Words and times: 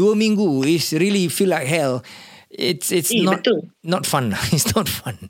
Dua 0.00 0.16
minggu 0.16 0.64
is 0.64 0.96
really 0.96 1.28
feel 1.28 1.52
like 1.52 1.68
hell. 1.68 2.00
It's 2.48 2.88
it's 2.88 3.12
Eh, 3.12 3.20
not 3.20 3.44
betul. 3.44 3.68
not 3.84 4.08
fun. 4.08 4.32
It's 4.56 4.72
not 4.72 4.88
fun. 4.88 5.28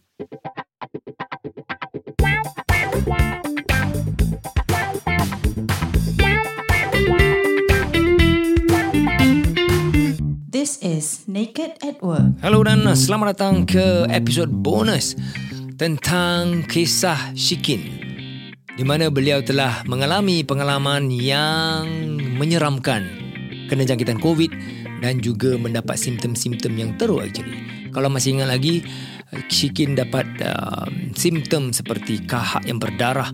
This 10.46 10.79
is 10.84 11.27
Naked 11.27 11.82
at 11.82 11.98
Work. 11.98 12.39
Hello 12.39 12.62
dan 12.62 12.87
selamat 12.87 13.34
datang 13.34 13.66
ke 13.66 14.07
episod 14.07 14.46
bonus 14.46 15.18
tentang 15.75 16.62
kisah 16.68 17.34
Shikin 17.34 17.80
di 18.79 18.84
mana 18.87 19.11
beliau 19.11 19.43
telah 19.43 19.82
mengalami 19.91 20.46
pengalaman 20.46 21.11
yang 21.11 21.89
menyeramkan 22.39 23.30
kena 23.71 23.87
jangkitan 23.87 24.18
COVID 24.18 24.50
dan 25.00 25.23
juga 25.23 25.55
mendapat 25.55 25.95
simptom-simptom 25.95 26.74
yang 26.74 26.98
teruk 26.98 27.23
actually. 27.23 27.55
Kalau 27.95 28.10
masih 28.10 28.38
ingat 28.38 28.51
lagi 28.51 28.83
Shikin 29.30 29.95
dapat 29.95 30.27
uh, 30.43 30.91
simptom 31.15 31.70
seperti 31.70 32.19
kahak 32.27 32.66
yang 32.66 32.83
berdarah, 32.83 33.30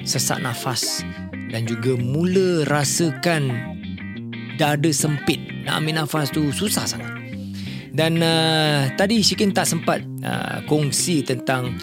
sesak 0.00 0.40
nafas 0.40 1.04
dan 1.52 1.68
juga 1.68 2.00
mula 2.00 2.64
rasakan 2.64 3.52
dada 4.56 4.88
sempit. 4.88 5.38
Nak 5.68 5.84
ambil 5.84 5.94
nafas 6.00 6.32
tu 6.32 6.48
susah 6.48 6.88
sangat. 6.88 7.12
Dan 7.94 8.18
uh, 8.24 8.90
tadi 8.98 9.22
Syikin 9.22 9.54
tak 9.54 9.70
sempat 9.70 10.02
uh, 10.24 10.64
kongsi 10.66 11.22
tentang 11.22 11.76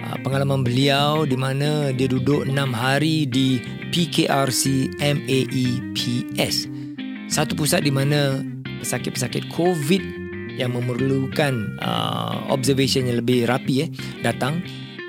uh, 0.00 0.16
pengalaman 0.24 0.64
beliau 0.64 1.28
di 1.28 1.36
mana 1.36 1.92
dia 1.92 2.08
duduk 2.08 2.48
6 2.48 2.54
hari 2.72 3.28
di 3.28 3.60
PKRC 3.90 4.96
MAEPS. 5.02 6.79
Satu 7.30 7.54
pusat 7.54 7.86
di 7.86 7.94
mana 7.94 8.42
pesakit-pesakit 8.82 9.54
COVID 9.54 10.02
yang 10.58 10.74
memerlukan 10.74 11.78
uh, 11.78 12.50
observation 12.50 13.06
yang 13.06 13.22
lebih 13.22 13.46
rapi 13.46 13.86
eh 13.86 13.88
datang. 14.26 14.58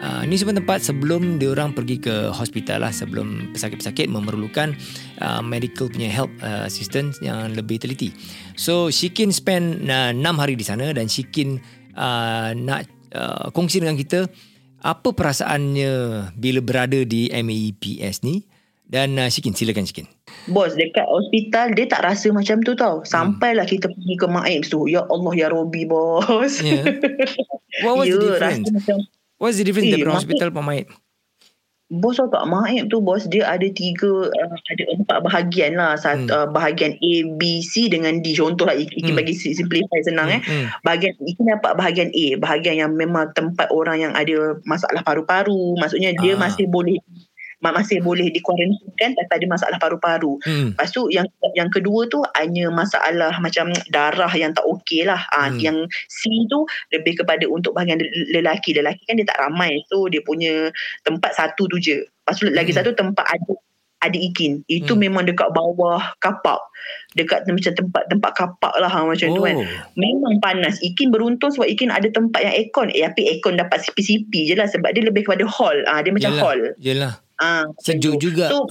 Uh, 0.02 0.26
ni 0.26 0.34
semua 0.34 0.58
tempat 0.58 0.82
sebelum 0.82 1.38
diorang 1.38 1.74
pergi 1.78 2.02
ke 2.02 2.34
hospital 2.34 2.86
lah 2.86 2.94
sebelum 2.94 3.54
pesakit-pesakit 3.54 4.10
memerlukan 4.10 4.74
uh, 5.22 5.42
medical 5.46 5.90
punya 5.90 6.10
help 6.10 6.30
uh, 6.46 6.66
assistance 6.66 7.18
yang 7.26 7.54
lebih 7.58 7.82
teliti. 7.82 8.14
So 8.54 8.94
Shikin 8.94 9.34
spend 9.34 9.90
uh, 9.90 10.14
6 10.14 10.22
hari 10.42 10.54
di 10.58 10.66
sana 10.66 10.94
dan 10.94 11.10
Shikin 11.10 11.58
uh, 11.98 12.54
nak 12.54 12.86
uh, 13.14 13.50
kongsi 13.50 13.82
dengan 13.82 13.98
kita 13.98 14.30
apa 14.82 15.10
perasaannya 15.14 15.94
bila 16.34 16.62
berada 16.66 17.02
di 17.02 17.30
MAEPS 17.30 18.26
ni 18.26 18.46
dan 18.86 19.18
uh, 19.18 19.30
Shikin 19.30 19.54
silakan 19.54 19.86
Shikin. 19.86 20.21
Bos 20.46 20.74
dekat 20.74 21.06
hospital 21.06 21.70
dia 21.72 21.86
tak 21.86 22.02
rasa 22.02 22.30
macam 22.30 22.58
tu 22.60 22.74
tau. 22.74 23.04
Sampailah 23.04 23.64
kita 23.64 23.86
pergi 23.88 24.16
ke 24.16 24.26
Maib 24.26 24.64
tu. 24.64 24.86
Ya 24.86 25.04
Allah 25.04 25.34
ya 25.36 25.48
Robi 25.48 25.86
bos. 25.86 26.58
Yeah. 26.60 26.86
What 27.86 27.98
was 27.98 28.08
the 28.08 28.18
Ya, 28.18 28.22
difference? 28.32 28.68
macam 28.68 28.98
What's 29.38 29.58
the 29.58 29.64
difference 29.64 29.88
Eh, 29.88 29.92
daripada 29.92 30.12
Maib- 30.12 30.20
hospital 30.20 30.50
pemain? 30.52 30.86
Bos 31.92 32.16
tahu 32.16 32.32
tak 32.32 32.48
Maib 32.48 32.88
tu 32.88 33.04
bos 33.04 33.28
dia 33.28 33.44
ada 33.46 33.68
tiga 33.68 34.08
uh, 34.24 34.48
ada 34.64 34.84
empat 34.96 35.18
bahagian 35.22 35.76
lah 35.76 35.94
satu 35.94 36.24
Hmm. 36.24 36.32
uh, 36.32 36.48
bahagian 36.48 36.96
A 36.96 37.14
B 37.36 37.60
C 37.60 37.86
dengan 37.86 38.16
D 38.18 38.32
contohlah 38.32 38.72
Ik- 38.74 38.96
Iki 38.96 39.12
Hmm. 39.12 39.20
bagi 39.20 39.36
si- 39.36 39.52
simplify 39.52 40.00
senang 40.00 40.32
eh 40.32 40.40
Hmm. 40.40 40.72
bahagian 40.82 41.20
Iki 41.20 41.44
dapat 41.44 41.76
bahagian 41.76 42.08
A 42.10 42.26
bahagian 42.38 42.76
yang 42.80 42.92
memang 42.94 43.36
tempat 43.36 43.68
orang 43.70 44.00
yang 44.00 44.14
ada 44.16 44.56
masalah 44.64 45.04
paru-paru 45.04 45.76
maksudnya 45.76 46.16
dia 46.16 46.40
Ah. 46.40 46.40
masih 46.40 46.64
boleh 46.66 46.96
masih 47.64 48.02
boleh 48.02 48.28
dikuarantinkan 48.28 49.14
tapi 49.14 49.32
ada 49.32 49.46
masalah 49.48 49.78
paru-paru 49.78 50.34
Hmm. 50.42 50.74
Lepas 50.74 50.90
tu 50.90 51.06
yang 51.08 51.30
yang 51.54 51.70
kedua 51.70 52.08
tu 52.08 52.18
hanya 52.34 52.68
masalah 52.68 53.38
macam 53.38 53.70
darah 53.88 54.32
yang 54.32 54.50
tak 54.50 54.66
okey 54.66 55.04
lah. 55.04 55.22
Ha, 55.30 55.48
Hmm. 55.48 55.60
Yang 55.60 55.78
C 56.08 56.20
tu 56.48 56.64
lebih 56.90 57.14
kepada 57.16 57.46
untuk 57.46 57.72
bahagian 57.72 58.02
lel- 58.02 58.30
lelaki. 58.34 58.74
Lelaki 58.74 59.06
kan 59.06 59.16
dia 59.16 59.28
tak 59.28 59.38
ramai. 59.40 59.78
So 59.86 60.08
dia 60.08 60.20
punya 60.20 60.74
tempat 61.02 61.34
satu 61.34 61.68
tu 61.68 61.78
je. 61.78 62.02
Lepas 62.02 62.36
tu 62.36 62.48
lagi 62.48 62.72
Hmm. 62.72 62.80
satu 62.80 62.92
tempat 62.92 63.28
adik 63.28 63.60
adik 64.02 64.34
Ikin. 64.34 64.66
Itu 64.66 64.98
Hmm. 64.98 65.02
memang 65.04 65.24
dekat 65.24 65.52
bawah 65.52 66.02
kapak. 66.18 66.58
Dekat 67.14 67.46
macam 67.46 67.70
tempat 67.72 68.04
tempat 68.08 68.32
kapak 68.34 68.74
lah 68.76 68.90
ha, 68.90 69.06
macam 69.06 69.28
tu 69.30 69.42
kan. 69.44 69.54
Oh. 69.54 69.66
Memang 69.94 70.42
panas. 70.42 70.82
Ikin 70.82 71.14
beruntung 71.14 71.54
sebab 71.54 71.68
Ikin 71.68 71.94
ada 71.94 72.10
tempat 72.10 72.42
yang 72.42 72.56
aircon. 72.56 72.90
Eh, 72.90 73.04
tapi 73.04 73.30
aircon 73.30 73.54
dapat 73.54 73.78
CP-CP 73.80 74.32
je 74.44 74.56
lah 74.56 74.66
sebab 74.66 74.90
dia 74.90 75.04
lebih 75.04 75.22
kepada 75.22 75.46
hall. 75.46 75.78
Ah, 75.86 76.02
dia 76.02 76.10
macam 76.10 76.34
Yelah. 76.34 76.42
hall. 76.42 76.62
Yelah. 76.80 77.14
Ah, 77.42 77.66
Sejuk 77.82 78.22
juga. 78.22 78.54
So 78.54 78.70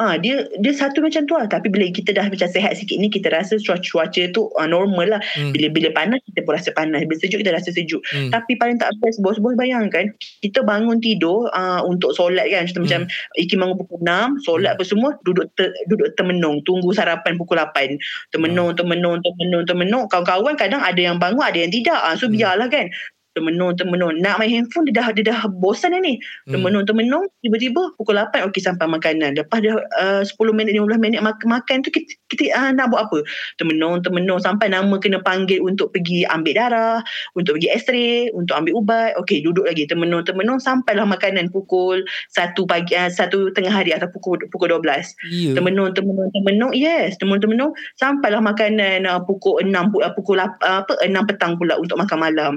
ah 0.00 0.16
dia 0.16 0.48
dia 0.64 0.72
satu 0.72 1.04
macam 1.04 1.28
tu 1.28 1.36
lah. 1.36 1.44
Tapi 1.44 1.68
bila 1.68 1.84
kita 1.92 2.16
dah 2.16 2.24
macam 2.24 2.48
sehat 2.48 2.72
sikit 2.80 2.96
ni 2.96 3.12
kita 3.12 3.28
rasa 3.28 3.60
cuaca, 3.60 3.84
cuaca 3.84 4.22
tu 4.32 4.48
uh, 4.56 4.64
normal 4.64 5.12
lah. 5.12 5.20
Hmm. 5.36 5.52
bila 5.52 5.68
bila 5.68 5.88
panas 5.92 6.24
kita 6.24 6.40
pun 6.48 6.56
rasa 6.56 6.72
panas. 6.72 7.04
Bila 7.04 7.20
sejuk 7.20 7.44
kita 7.44 7.52
rasa 7.52 7.68
sejuk. 7.68 8.00
Hmm. 8.08 8.32
tapi 8.32 8.56
paling 8.56 8.80
tak 8.80 8.96
best 9.04 9.20
bos 9.20 9.36
bos 9.36 9.52
bayangkan 9.60 10.08
kita 10.40 10.64
bangun 10.64 11.04
tidur 11.04 11.52
uh, 11.52 11.84
untuk 11.84 12.16
solat 12.16 12.48
kan. 12.48 12.64
Hmm. 12.64 12.68
kita 12.72 12.78
macam 12.80 13.00
Iki 13.36 13.54
bangun 13.60 13.76
pukul 13.76 14.00
6 14.00 14.48
solat 14.48 14.72
apa 14.80 14.84
semua 14.88 15.10
duduk 15.28 15.52
ter, 15.60 15.68
duduk 15.92 16.08
termenung. 16.16 16.64
Tunggu 16.64 16.96
sarapan 16.96 17.36
pukul 17.36 17.60
8 17.60 18.00
termenung 18.32 18.72
termenung 18.72 19.20
termenung 19.20 19.64
termenung. 19.68 20.04
Kawan-kawan 20.08 20.56
kadang 20.56 20.80
ada 20.80 20.96
yang 20.96 21.20
bangun 21.20 21.44
ada 21.44 21.60
yang 21.60 21.68
tidak. 21.68 22.00
Uh, 22.00 22.16
so 22.16 22.24
Hmm. 22.24 22.40
biarlah 22.40 22.72
kan 22.72 22.88
termenung 23.32 23.78
termenung. 23.78 24.18
Nak 24.18 24.42
main 24.42 24.50
handphone 24.50 24.90
dia 24.90 24.98
dah 24.98 25.14
dia 25.14 25.22
dah 25.30 25.46
bosan 25.62 25.94
dah 25.94 26.02
ni. 26.02 26.18
Hmm. 26.46 26.58
termenung 26.58 26.84
termenung 26.84 27.24
tiba-tiba 27.40 27.94
pukul 27.94 28.18
8 28.18 28.50
okey 28.50 28.58
sampai 28.58 28.90
makanan. 28.90 29.38
Lepas 29.38 29.62
dah 29.62 29.78
uh, 30.02 30.22
10 30.26 30.34
minit 30.50 30.74
15 30.74 30.98
minit 30.98 31.20
mak- 31.22 31.46
makan 31.46 31.86
tu 31.86 31.94
kita, 31.94 32.10
kita 32.26 32.50
uh, 32.58 32.70
nak 32.74 32.90
buat 32.90 33.06
apa? 33.06 33.22
Termenung 33.56 34.02
termenung. 34.02 34.42
Sampai 34.42 34.68
nama 34.68 34.98
kena 34.98 35.22
panggil 35.22 35.62
untuk 35.62 35.94
pergi 35.94 36.26
ambil 36.26 36.54
darah 36.58 36.98
untuk 37.38 37.58
pergi 37.58 37.68
x-ray 37.78 38.34
untuk 38.34 38.58
ambil 38.58 38.82
ubat. 38.82 39.14
Okey 39.22 39.46
duduk 39.46 39.64
lagi. 39.64 39.86
Termenung 39.86 40.26
termenung 40.26 40.58
sampailah 40.58 41.06
makanan 41.06 41.54
pukul 41.54 42.02
1 42.34 42.54
pagi 42.66 42.98
uh, 42.98 43.08
1 43.08 43.30
tengah 43.54 43.72
hari 43.72 43.94
atau 43.94 44.10
pukul 44.10 44.42
pukul 44.50 44.70
12 44.74 44.82
Ya. 45.30 45.54
termenung 45.54 45.94
termenung 45.94 46.28
termenung 46.34 46.72
yes. 46.74 47.14
Termenung 47.16 47.42
termenung 47.42 47.72
sampailah 47.96 48.42
makanan 48.42 49.06
uh, 49.06 49.22
pukul 49.22 49.62
6 49.62 49.70
pu- 49.94 50.02
uh, 50.02 50.12
pukul 50.18 50.42
uh, 50.42 50.50
apa 50.60 50.92
6 50.98 51.14
petang 51.30 51.54
pula 51.54 51.78
untuk 51.78 51.94
makan 51.94 52.18
malam 52.18 52.52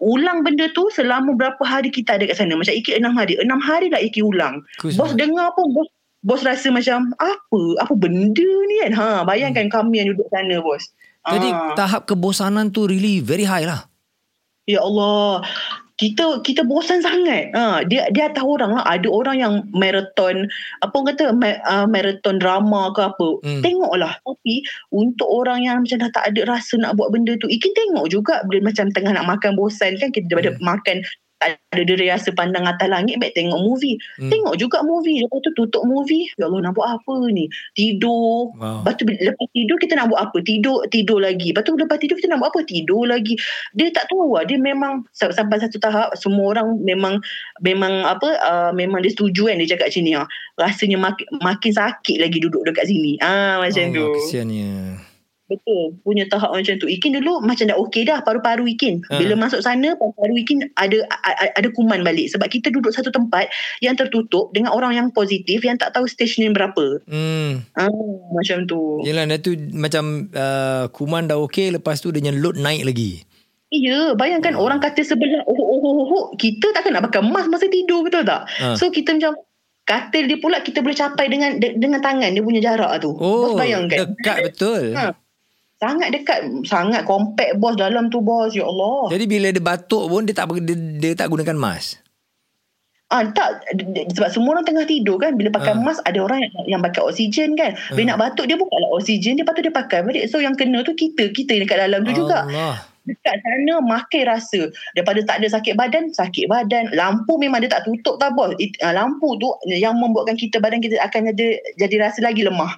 ulang 0.00 0.40
benda 0.40 0.66
tu 0.72 0.88
selama 0.90 1.32
berapa 1.32 1.60
hari 1.60 1.88
kita 1.88 2.16
ada 2.16 2.24
kat 2.24 2.34
sana. 2.34 2.56
Macam 2.56 2.72
Iki 2.72 2.96
6 2.96 3.12
hari. 3.12 3.36
6 3.36 3.46
hari 3.60 3.86
lah 3.88 4.00
Iki 4.00 4.20
ulang. 4.20 4.64
Kus- 4.76 4.96
bos 4.96 5.12
dengar 5.14 5.52
pun 5.54 5.70
bos 5.70 5.88
bos 6.20 6.40
rasa 6.40 6.68
macam 6.68 7.12
apa? 7.16 7.60
Apa 7.80 7.92
benda 7.94 8.48
ni 8.66 8.76
kan? 8.82 8.92
Ha 8.96 9.08
bayangkan 9.22 9.68
kami 9.68 10.00
yang 10.00 10.12
duduk 10.12 10.28
sana 10.28 10.58
bos. 10.58 10.88
Jadi 11.22 11.48
Ah. 11.52 11.76
tahap 11.76 12.08
kebosanan 12.08 12.72
tu 12.72 12.88
really 12.88 13.20
very 13.20 13.44
high 13.44 13.64
lah. 13.64 13.84
Ya 14.64 14.80
Allah. 14.80 15.44
Kita 16.00 16.40
kita 16.40 16.64
bosan 16.64 17.04
sangat. 17.04 17.52
Ha, 17.52 17.84
dia 17.84 18.08
dia 18.08 18.32
atas 18.32 18.40
orang 18.40 18.72
lah. 18.72 18.88
Ada 18.88 19.04
orang 19.12 19.36
yang 19.36 19.54
marathon 19.76 20.48
apa 20.80 20.94
orang 20.96 21.08
kata 21.12 21.24
ma, 21.36 21.60
uh, 21.68 21.84
marathon 21.84 22.40
drama 22.40 22.88
ke 22.96 23.04
apa. 23.04 23.28
Hmm. 23.44 23.60
Hmm. 23.60 23.62
Tengoklah. 23.62 24.16
Tapi 24.24 24.64
untuk 24.96 25.28
orang 25.28 25.60
yang 25.68 25.84
macam 25.84 26.00
dah 26.00 26.10
tak 26.16 26.32
ada 26.32 26.40
rasa 26.48 26.80
nak 26.80 26.96
buat 26.96 27.12
benda 27.12 27.36
tu, 27.36 27.52
Ikin 27.52 27.76
tengok 27.76 28.08
juga 28.08 28.40
bila 28.48 28.72
macam 28.72 28.88
tengah 28.96 29.12
nak 29.12 29.28
makan 29.28 29.52
bosan 29.60 30.00
kan 30.00 30.08
kita 30.08 30.24
daripada 30.32 30.56
Hmm. 30.56 30.64
makan 30.64 30.96
tak 31.40 31.56
ada 31.72 31.92
dia 31.96 32.12
rasa 32.12 32.28
pandang 32.36 32.68
atas 32.68 32.84
langit 32.92 33.16
baik 33.16 33.32
tengok 33.32 33.56
movie. 33.64 33.96
Hmm. 34.20 34.28
Tengok 34.28 34.54
juga 34.60 34.84
movie. 34.84 35.24
Lepas 35.24 35.40
tu 35.40 35.50
tutup 35.56 35.88
movie. 35.88 36.28
Ya 36.36 36.52
Allah 36.52 36.68
nak 36.68 36.76
buat 36.76 37.00
apa 37.00 37.16
ni? 37.32 37.48
Tidur. 37.72 38.52
Wow. 38.60 38.84
Lepas 38.84 38.94
tu 39.00 39.08
lepas 39.08 39.48
tidur 39.56 39.76
kita 39.80 39.96
nak 39.96 40.12
buat 40.12 40.20
apa? 40.20 40.36
Tidur, 40.44 40.84
tidur 40.92 41.18
lagi. 41.24 41.56
Lepas 41.56 41.64
tu 41.64 41.72
lepas 41.80 41.96
tidur 41.96 42.20
kita 42.20 42.28
nak 42.28 42.44
buat 42.44 42.52
apa? 42.52 42.60
Tidur 42.68 43.08
lagi. 43.08 43.34
Dia 43.72 43.88
tak 43.88 44.12
tahu 44.12 44.36
lah. 44.36 44.44
Dia 44.44 44.60
memang 44.60 45.08
sa- 45.16 45.32
sampai 45.32 45.64
satu 45.64 45.80
tahap 45.80 46.12
semua 46.20 46.52
orang 46.52 46.76
memang 46.84 47.16
memang 47.64 48.04
apa 48.04 48.28
uh, 48.44 48.70
memang 48.76 49.00
dia 49.00 49.16
setuju 49.16 49.48
kan 49.48 49.56
dia 49.56 49.72
cakap 49.72 49.88
macam 49.88 50.02
ni. 50.04 50.12
ah. 50.12 50.28
Rasanya 50.60 50.96
mak, 51.00 51.24
makin 51.40 51.72
sakit 51.72 52.20
lagi 52.20 52.38
duduk 52.44 52.68
dekat 52.68 52.84
sini. 52.84 53.16
Ah 53.24 53.56
macam 53.64 53.88
oh, 53.88 53.92
tu. 53.96 54.04
Kesiannya. 54.20 55.09
Betul. 55.50 55.98
Punya 56.06 56.30
tahap 56.30 56.54
macam 56.54 56.78
tu. 56.78 56.86
Ikin 56.86 57.18
dulu 57.18 57.42
macam 57.42 57.66
dah 57.66 57.74
okey 57.82 58.06
dah 58.06 58.22
paru-paru 58.22 58.70
Ikin. 58.70 59.02
Ha. 59.10 59.18
Bila 59.18 59.34
masuk 59.34 59.66
sana 59.66 59.98
paru-paru 59.98 60.38
Ikin 60.38 60.70
ada 60.78 61.02
ada 61.58 61.68
kuman 61.74 62.06
balik 62.06 62.30
sebab 62.30 62.46
kita 62.46 62.70
duduk 62.70 62.94
satu 62.94 63.10
tempat 63.10 63.50
yang 63.82 63.98
tertutup 63.98 64.54
dengan 64.54 64.70
orang 64.70 64.94
yang 64.94 65.06
positif 65.10 65.66
yang 65.66 65.74
tak 65.74 65.90
tahu 65.90 66.06
stage 66.06 66.38
ni 66.38 66.46
berapa. 66.54 67.02
Hmm. 67.10 67.66
Ah 67.74 67.90
macam 68.30 68.70
tu. 68.70 69.02
Yelah, 69.02 69.26
dah 69.26 69.42
tu 69.42 69.58
macam 69.74 70.30
uh, 70.30 70.86
kuman 70.94 71.26
dah 71.26 71.42
okey, 71.42 71.74
lepas 71.74 71.98
tu 71.98 72.14
dia 72.14 72.30
load 72.30 72.56
naik 72.56 72.86
lagi. 72.86 73.26
Ya, 73.70 74.18
bayangkan 74.18 74.58
Oh. 74.58 74.66
orang 74.66 74.82
kata 74.82 75.06
sebelah 75.06 75.46
oh 75.46 75.54
oh 75.54 75.78
oh, 75.78 75.94
oh, 75.94 76.06
oh. 76.10 76.24
kita 76.34 76.74
takkan 76.74 76.90
nak 76.90 77.06
pakai 77.06 77.22
mask 77.22 77.54
masa 77.54 77.70
tidur 77.70 78.02
betul 78.02 78.26
tak? 78.26 78.50
Ha. 78.58 78.74
So 78.74 78.90
kita 78.90 79.14
macam 79.14 79.38
katil 79.86 80.26
dia 80.26 80.38
pula 80.42 80.58
kita 80.58 80.82
boleh 80.82 80.98
capai 80.98 81.30
dengan 81.30 81.54
de, 81.58 81.78
dengan 81.78 82.02
tangan 82.02 82.34
dia 82.34 82.42
punya 82.42 82.58
jarak 82.58 82.98
tu. 82.98 83.14
Oh, 83.14 83.54
bayangkan. 83.54 84.10
dekat 84.10 84.36
betul. 84.50 84.90
Ha. 84.98 85.14
Sangat 85.80 86.12
dekat, 86.12 86.44
sangat 86.68 87.08
compact 87.08 87.56
bos 87.56 87.72
dalam 87.72 88.12
tu 88.12 88.20
bos. 88.20 88.52
Ya 88.52 88.68
Allah. 88.68 89.08
Jadi 89.08 89.24
bila 89.24 89.48
dia 89.48 89.64
batuk 89.64 90.12
pun 90.12 90.28
dia 90.28 90.36
tak 90.36 90.52
dia, 90.60 90.76
dia 90.76 91.12
tak 91.16 91.32
gunakan 91.32 91.56
mask. 91.56 91.96
Ah 93.10 93.26
tak 93.26 93.66
sebab 94.14 94.28
semua 94.30 94.54
orang 94.54 94.62
tengah 94.62 94.86
tidur 94.86 95.18
kan 95.18 95.34
bila 95.34 95.50
pakai 95.50 95.74
Ah. 95.74 95.82
mask 95.82 95.98
ada 96.06 96.22
orang 96.22 96.46
yang, 96.46 96.78
yang 96.78 96.80
pakai 96.84 97.02
oksigen 97.02 97.58
kan. 97.58 97.74
Bila 97.90 98.14
nak 98.14 98.20
batuk 98.22 98.46
dia 98.46 98.54
bukanlah 98.54 98.86
oksigen 98.94 99.34
dia 99.34 99.42
patut 99.42 99.66
dia 99.66 99.74
pakai 99.74 100.06
balik. 100.06 100.30
So 100.30 100.38
yang 100.38 100.54
kena 100.54 100.86
tu 100.86 100.94
kita 100.94 101.32
kita 101.34 101.58
yang 101.58 101.66
dekat 101.66 101.78
dalam 101.90 102.06
tu 102.06 102.12
juga. 102.14 102.46
Allah. 102.46 102.86
Dekat 103.00 103.40
sana 103.42 103.74
makin 103.80 104.22
rasa 104.28 104.60
daripada 104.94 105.24
tak 105.24 105.42
ada 105.42 105.48
sakit 105.48 105.74
badan 105.74 106.12
sakit 106.12 106.46
badan 106.46 106.92
lampu 106.94 107.40
memang 107.40 107.64
dia 107.64 107.72
tak 107.72 107.82
tutup 107.82 108.20
tak 108.20 108.36
bos 108.36 108.52
It, 108.60 108.76
uh, 108.78 108.92
lampu 108.92 109.34
tu 109.40 109.48
yang 109.66 109.96
membuatkan 109.96 110.36
kita 110.36 110.60
badan 110.60 110.78
kita 110.78 111.00
akan 111.02 111.32
jadi 111.32 111.58
jadi 111.80 111.96
rasa 112.06 112.20
lagi 112.22 112.44
lemah 112.44 112.76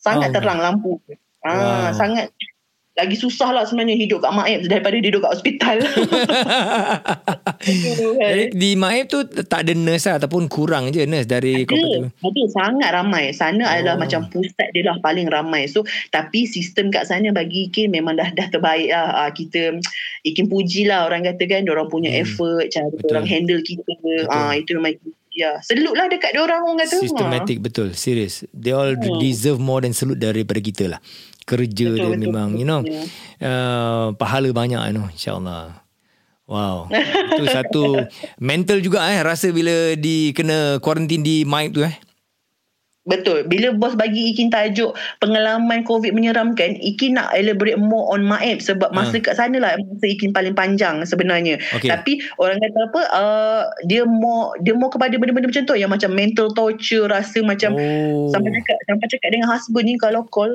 sangat 0.00 0.32
Allah. 0.32 0.40
terang 0.40 0.58
lampu 0.58 0.96
ah 1.48 1.56
Wow. 1.88 1.96
sangat 1.96 2.28
lagi 2.94 3.14
susah 3.14 3.54
lah 3.54 3.62
sebenarnya 3.62 3.94
hidup 3.94 4.18
kat 4.18 4.34
Maib 4.34 4.66
daripada 4.66 4.98
duduk 4.98 5.22
kat 5.22 5.38
hospital. 5.38 5.76
Jadi 7.62 8.44
di 8.50 8.74
Maib 8.74 9.06
tu 9.06 9.22
tak 9.22 9.62
ada 9.62 9.72
nurse 9.72 10.06
lah 10.06 10.18
ataupun 10.18 10.50
kurang 10.50 10.90
je 10.90 11.06
nurse 11.06 11.30
dari 11.30 11.62
ada, 11.62 11.68
komputer. 11.68 12.10
ada 12.10 12.42
sangat 12.50 12.90
ramai. 12.90 13.30
Sana 13.30 13.62
Oh. 13.62 13.70
adalah 13.70 13.96
macam 13.98 14.26
pusat 14.26 14.66
dia 14.72 14.82
lah 14.82 14.98
paling 14.98 15.30
ramai. 15.30 15.66
So 15.66 15.82
tapi 16.10 16.42
sistem 16.44 16.90
kat 16.90 17.06
sana 17.06 17.30
bagi 17.30 17.70
Ikin 17.70 17.90
memang 17.90 18.18
dah 18.18 18.34
dah 18.34 18.50
terbaik 18.50 18.90
lah. 18.90 19.26
Ah, 19.26 19.30
kita 19.30 19.78
Ikin 20.24 20.46
puji 20.46 20.86
lah 20.86 21.06
orang 21.06 21.22
kata 21.22 21.46
kan 21.46 21.62
orang 21.66 21.86
punya 21.86 22.10
Hmm. 22.10 22.22
effort 22.22 22.66
cara 22.70 22.90
Betul. 22.90 23.14
orang 23.14 23.26
handle 23.26 23.62
kita. 23.62 23.82
Betul. 23.94 24.26
Ah 24.26 24.54
itu 24.54 24.74
memang 24.74 24.98
ya. 25.38 25.62
Selut 25.62 25.94
lah 25.94 26.10
dekat 26.10 26.34
dia 26.34 26.42
orang 26.42 26.60
orang 26.60 26.82
kata. 26.82 26.98
Systematic 26.98 27.62
betul 27.62 27.94
serius 27.94 28.42
they 28.50 28.74
all 28.74 28.90
Hmm. 28.90 29.22
deserve 29.22 29.56
more 29.56 29.78
than 29.78 29.94
salute 29.94 30.18
daripada 30.18 30.58
kita 30.58 30.90
lah 30.90 31.00
kerja 31.46 31.86
Betul, 31.88 31.94
dia 31.94 32.08
betul, 32.10 32.20
memang 32.20 32.48
betul. 32.52 32.60
you 32.60 32.66
know 32.66 32.80
Ya. 32.82 33.02
uh, 33.40 34.06
pahala 34.12 34.50
banyak 34.50 34.82
you 34.82 34.94
know 34.94 35.06
insyaallah 35.08 35.78
wow 36.44 36.90
itu 37.32 37.44
satu 37.46 38.04
mental 38.36 38.80
juga 38.80 39.06
eh 39.06 39.22
rasa 39.22 39.48
bila 39.48 39.94
di 39.94 40.32
kena 40.32 40.76
quarantine 40.78 41.22
di 41.22 41.36
mic 41.44 41.70
tu 41.70 41.80
eh 41.80 41.94
Betul. 43.08 43.48
Bila 43.48 43.72
bos 43.72 43.96
bagi 43.96 44.30
Ikin 44.30 44.52
tajuk 44.52 44.92
pengalaman 45.24 45.82
COVID 45.88 46.12
menyeramkan, 46.12 46.76
Ikin 46.76 47.16
nak 47.16 47.32
elaborate 47.32 47.80
more 47.80 48.12
on 48.12 48.28
Maib 48.28 48.60
sebab 48.60 48.92
masa 48.92 49.16
Ha. 49.18 49.24
kat 49.24 49.34
sana 49.40 49.56
lah 49.56 49.72
masa 49.80 50.06
Ikin 50.06 50.36
paling 50.36 50.52
panjang 50.52 51.00
sebenarnya. 51.08 51.56
Okey. 51.72 51.88
Tapi 51.88 52.20
orang 52.36 52.60
kata 52.60 52.78
apa, 52.92 53.00
uh, 53.16 53.62
dia 53.88 54.04
more 54.04 54.52
dia 54.60 54.76
more 54.76 54.92
kepada 54.92 55.16
benda-benda 55.16 55.48
macam 55.48 55.64
tu 55.64 55.74
yang 55.74 55.88
macam 55.88 56.12
mental 56.12 56.52
torture, 56.52 57.08
rasa 57.08 57.40
macam 57.40 57.72
oh 57.74 58.28
sampai 58.28 58.52
cakap 58.52 58.76
sampai 58.84 59.06
cakap 59.08 59.28
dengan 59.32 59.48
husband 59.48 59.86
ni 59.88 59.94
kalau 59.96 60.22
call 60.28 60.52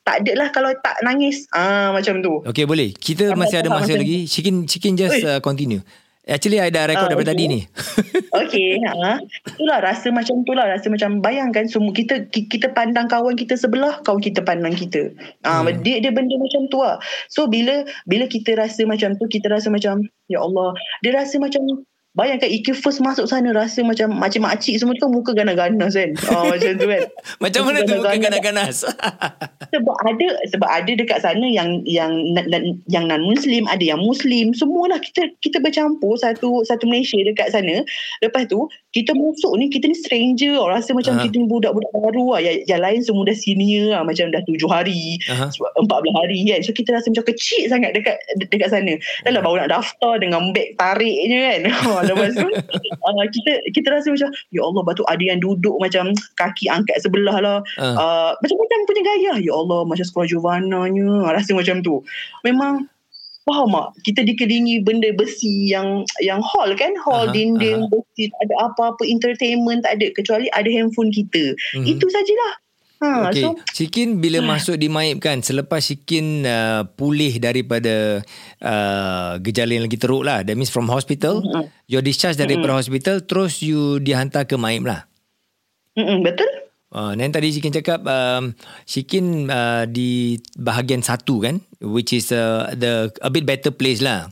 tak 0.00 0.24
ada 0.24 0.32
lah 0.32 0.48
kalau 0.48 0.72
tak 0.80 0.96
nangis. 1.04 1.44
Ah 1.52 1.92
macam 1.92 2.24
tu. 2.24 2.40
Okay 2.48 2.64
boleh 2.64 2.96
Kita 2.96 3.28
Faham, 3.30 3.44
masih 3.44 3.56
ada 3.60 3.68
masa 3.68 3.92
lagi 3.92 4.24
Chicken 4.24 4.64
Chicken 4.64 4.96
just 4.96 5.20
uh, 5.22 5.38
continue 5.44 5.84
Actually 6.22 6.58
I 6.58 6.68
dah 6.68 6.84
record 6.84 7.08
Ah, 7.08 7.10
daripada 7.10 7.32
okay. 7.32 7.38
tadi 7.38 7.44
ni 7.48 7.60
Okey, 8.40 8.78
ha. 8.84 9.18
Itulah 9.48 9.78
rasa 9.80 10.08
macam 10.08 10.44
tu 10.44 10.52
lah, 10.52 10.68
rasa 10.68 10.86
macam 10.86 11.18
bayangkan 11.18 11.66
semua 11.66 11.90
kita 11.90 12.28
ki- 12.28 12.46
kita 12.46 12.70
pandang 12.70 13.08
kawan 13.08 13.34
kita 13.34 13.56
sebelah, 13.56 13.98
kawan 14.00 14.20
kita 14.20 14.38
pandang 14.38 14.70
kita. 14.72 15.10
Ah 15.42 15.60
Hmm. 15.60 15.80
dia 15.80 15.98
dia 15.98 16.08
benda 16.08 16.36
macam 16.36 16.68
tu 16.68 16.78
lah. 16.78 17.00
So 17.26 17.46
bila 17.46 17.82
bila 18.04 18.24
kita 18.24 18.54
rasa 18.54 18.84
macam 18.84 19.16
tu, 19.16 19.26
kita 19.26 19.48
rasa 19.48 19.66
macam 19.66 19.98
ya 20.26 20.38
Allah, 20.38 20.70
dia 21.00 21.10
rasa 21.12 21.36
macam 21.36 21.82
Bayangkan 22.10 22.50
Iki 22.50 22.74
first 22.74 22.98
masuk 22.98 23.30
sana 23.30 23.54
rasa 23.54 23.86
macam 23.86 24.10
macam 24.10 24.42
makcik 24.42 24.82
semua 24.82 24.98
tu 24.98 25.06
muka 25.06 25.30
ganas-ganas 25.30 25.94
kan. 25.94 26.10
Ah 26.26 26.42
macam 26.58 26.74
tu 26.74 26.86
kan. 26.90 27.02
Macam 27.38 27.60
mana 27.70 27.78
tu 27.86 27.94
Bukan 28.02 28.18
ganas-ganas 28.18 28.82
Sebab 29.72 29.96
ada 30.02 30.28
sebab 30.50 30.66
ada 30.66 30.90
dekat 30.90 31.22
sana 31.22 31.46
yang 31.46 31.86
yang 31.86 32.10
yang, 32.90 33.06
non 33.06 33.22
muslim, 33.22 33.70
ada 33.70 33.84
yang 33.86 34.02
muslim, 34.02 34.50
semualah 34.50 34.98
kita 34.98 35.30
kita 35.38 35.62
bercampur 35.62 36.18
satu 36.18 36.66
satu 36.66 36.90
Malaysia 36.90 37.14
dekat 37.22 37.54
sana. 37.54 37.86
Lepas 38.18 38.50
tu 38.50 38.66
kita 38.90 39.14
masuk 39.14 39.54
ni 39.62 39.70
kita 39.70 39.86
ni 39.86 39.94
stranger, 39.94 40.58
orang 40.58 40.82
rasa 40.82 40.90
macam 40.90 41.14
Aha. 41.14 41.22
kita 41.22 41.38
ni 41.38 41.46
budak-budak 41.46 41.92
baru 41.94 42.34
lah. 42.34 42.40
Yang, 42.42 42.56
yang 42.66 42.80
lain 42.82 43.00
semua 43.06 43.22
dah 43.22 43.36
senior 43.38 43.86
lah, 43.94 44.02
macam 44.02 44.34
dah 44.34 44.42
tujuh 44.50 44.66
hari, 44.66 45.22
empat 45.54 45.98
belas 46.02 46.14
hari 46.18 46.38
kan. 46.50 46.60
So 46.66 46.74
kita 46.74 46.90
rasa 46.98 47.06
macam 47.14 47.30
kecil 47.30 47.70
sangat 47.70 47.94
dekat 47.94 48.18
dekat 48.50 48.74
sana. 48.74 48.98
Dah 49.22 49.30
lah 49.30 49.42
baru 49.46 49.62
nak 49.62 49.70
daftar 49.70 50.18
dengan 50.18 50.50
beg 50.50 50.74
tarik 50.74 51.18
je 51.30 51.38
kan. 51.38 51.60
Lepas 52.04 52.32
tu 52.36 52.48
uh, 53.06 53.26
kita 53.30 53.52
kita 53.72 53.88
rasa 53.92 54.12
macam 54.12 54.30
ya 54.52 54.62
Allah 54.64 54.82
batu 54.84 55.02
ada 55.06 55.22
yang 55.22 55.40
duduk 55.40 55.76
macam 55.78 56.12
kaki 56.36 56.70
angkat 56.70 57.00
sebelah 57.02 57.36
lah. 57.40 57.58
Ah. 57.76 57.96
Uh, 57.96 58.30
macam-macam 58.40 58.78
punya 58.88 59.02
gaya. 59.04 59.32
Ya 59.40 59.52
Allah 59.54 59.84
macam 59.84 60.04
sekolah 60.04 60.26
Giovanna-nya. 60.28 61.32
Rasa 61.32 61.56
macam 61.56 61.82
tu. 61.84 62.00
Memang 62.44 62.88
faham 63.48 63.72
tak? 63.72 63.88
Kita 64.06 64.20
dikelilingi 64.22 64.84
benda 64.84 65.10
besi 65.16 65.72
yang 65.72 66.06
yang 66.22 66.38
hall 66.44 66.70
kan? 66.76 66.94
Hall 67.02 67.28
Aha, 67.28 67.34
dinding 67.34 67.86
aha. 67.86 67.90
besi. 67.90 68.30
Tak 68.30 68.40
ada 68.46 68.54
apa-apa 68.70 69.02
entertainment 69.08 69.82
tak 69.82 69.98
ada. 69.98 70.06
Kecuali 70.14 70.46
ada 70.54 70.68
handphone 70.70 71.10
kita. 71.10 71.56
Mhm. 71.76 71.86
Itu 71.86 72.06
sajalah. 72.06 72.54
Ha, 73.00 73.32
Okay. 73.32 73.48
So 73.48 73.56
Shikin 73.72 74.20
bila 74.20 74.44
masuk 74.44 74.76
di 74.76 74.92
Maib 74.92 75.24
kan 75.24 75.40
selepas 75.40 75.80
Shikin 75.80 76.44
uh, 76.44 76.84
pulih 77.00 77.32
daripada 77.40 78.20
uh, 78.60 79.40
gejala 79.40 79.72
yang 79.80 79.84
lagi 79.88 79.96
teruk 79.96 80.20
lah. 80.20 80.44
That 80.44 80.52
means 80.60 80.68
from 80.68 80.84
hospital, 80.92 81.40
Mm-mm. 81.40 81.64
you're 81.88 82.04
discharged 82.04 82.36
daripada 82.36 82.76
hospital 82.76 83.24
terus 83.24 83.64
you 83.64 84.04
dihantar 84.04 84.44
ke 84.44 84.60
Maib 84.60 84.84
lah. 84.84 85.08
mm-mm, 85.96 86.20
betul? 86.20 86.48
Uh, 86.90 87.14
dan 87.16 87.30
tadi 87.32 87.54
Shikin 87.54 87.72
cakap 87.72 88.02
um, 88.04 88.52
Shikin 88.84 89.48
uh, 89.48 89.86
di 89.88 90.36
bahagian 90.58 91.00
satu 91.00 91.40
kan 91.40 91.62
which 91.80 92.10
is 92.12 92.34
uh, 92.34 92.68
the 92.76 93.08
a 93.24 93.30
bit 93.32 93.48
better 93.48 93.72
place 93.72 94.04
lah. 94.04 94.28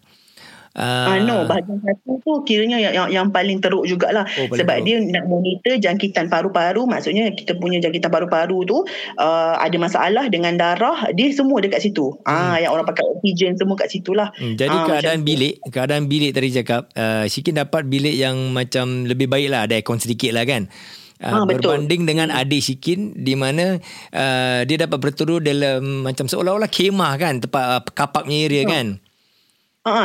Uh, 0.79 1.11
Ah, 1.11 1.19
no, 1.19 1.43
bahagian 1.43 1.83
satu 1.83 2.23
tu 2.23 2.33
kiranya 2.47 2.79
yang, 2.79 2.95
yang, 2.95 3.09
yang 3.11 3.27
paling 3.35 3.59
teruk 3.59 3.83
jugalah. 3.83 4.23
Oh, 4.39 4.47
paling 4.47 4.63
Sebab 4.63 4.77
teruk. 4.79 4.87
dia 4.87 4.97
nak 5.11 5.25
monitor 5.27 5.75
jangkitan 5.75 6.31
paru-paru. 6.31 6.87
Maksudnya 6.87 7.35
kita 7.35 7.59
punya 7.59 7.83
jangkitan 7.83 8.15
paru-paru 8.15 8.63
tu 8.63 8.87
uh, 9.19 9.55
ada 9.59 9.75
masalah 9.75 10.31
dengan 10.31 10.55
darah. 10.55 11.11
Dia 11.11 11.35
semua 11.35 11.59
dekat 11.59 11.83
situ. 11.83 12.15
Ah, 12.23 12.63
Yang 12.63 12.79
orang 12.79 12.87
pakai 12.87 13.05
oksigen 13.11 13.59
semua 13.59 13.75
kat 13.75 13.91
situ 13.91 14.15
lah. 14.15 14.31
Hmm, 14.39 14.55
jadi 14.55 14.71
Ah, 14.71 14.87
keadaan 14.87 15.19
macam 15.19 15.27
tu. 15.27 15.27
bilik, 15.27 15.55
keadaan 15.67 16.05
bilik 16.07 16.31
tadi 16.31 16.49
cakap, 16.55 16.83
uh, 16.95 17.27
Shikin 17.27 17.59
dapat 17.59 17.83
bilik 17.91 18.15
yang 18.15 18.39
macam 18.55 19.03
lebih 19.03 19.27
baik 19.27 19.51
lah, 19.51 19.67
ada 19.67 19.75
aircon 19.75 19.99
sedikit 19.99 20.31
lah 20.31 20.47
kan. 20.47 20.71
Uh, 21.19 21.43
betul. 21.43 21.75
berbanding 21.75 22.07
dengan 22.07 22.31
adik 22.31 22.63
Shikin 22.63 23.11
di 23.19 23.35
mana 23.35 23.83
uh, 24.15 24.61
dia 24.63 24.87
dapat 24.87 25.03
berteduh 25.03 25.43
dalam 25.43 26.07
macam 26.07 26.31
seolah-olah 26.31 26.71
kemah 26.71 27.19
kan 27.19 27.43
tempat 27.43 27.65
uh, 27.67 27.83
kapaknya 27.91 28.47
area 28.47 28.63
kan. 28.63 29.03